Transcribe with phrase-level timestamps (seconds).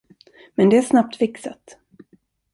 [0.55, 1.77] Men det är snabbt fixat.